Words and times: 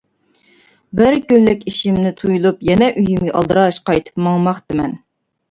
بىر 0.99 1.17
كۈنلۈك 1.31 1.61
ئىشىمنى 1.71 2.13
تۇيۇلۇپ 2.23 2.65
يەنە 2.71 2.89
ئۆيۈمگە 3.03 3.35
ئالدىراش 3.43 3.83
قايتىپ 3.91 4.27
ماڭماقتىمەن. 4.31 4.99